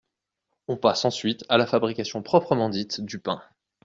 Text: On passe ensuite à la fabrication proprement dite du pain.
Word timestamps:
On 0.67 0.77
passe 0.77 1.05
ensuite 1.05 1.45
à 1.47 1.57
la 1.59 1.67
fabrication 1.67 2.23
proprement 2.23 2.69
dite 2.69 3.01
du 3.01 3.19
pain. 3.19 3.43